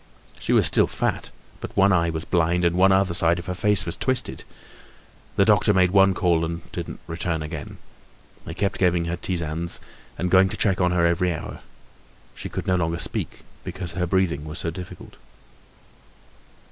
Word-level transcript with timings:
She 0.39 0.51
was 0.51 0.65
still 0.65 0.87
fat, 0.87 1.29
but 1.59 1.77
one 1.77 1.93
eye 1.93 2.09
was 2.09 2.25
blind 2.25 2.65
and 2.65 2.75
one 2.75 2.89
side 3.13 3.37
of 3.37 3.45
her 3.45 3.53
face 3.53 3.85
was 3.85 3.95
twisted. 3.95 4.43
The 5.35 5.45
doctor 5.45 5.75
made 5.75 5.91
one 5.91 6.15
call 6.15 6.43
and 6.43 6.63
didn't 6.71 6.99
return 7.05 7.43
again. 7.43 7.77
They 8.43 8.55
kept 8.55 8.79
giving 8.79 9.05
her 9.05 9.15
tisanes 9.15 9.79
and 10.17 10.31
going 10.31 10.49
to 10.49 10.57
check 10.57 10.81
on 10.81 10.89
her 10.89 11.05
every 11.05 11.31
hour. 11.31 11.59
She 12.33 12.49
could 12.49 12.65
no 12.65 12.77
longer 12.77 12.97
speak 12.97 13.43
because 13.63 13.91
her 13.91 14.07
breathing 14.07 14.43
was 14.43 14.57
so 14.57 14.71
difficult. 14.71 15.17